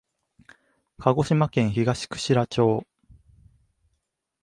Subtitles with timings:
[0.97, 2.83] 鹿児島県東串良町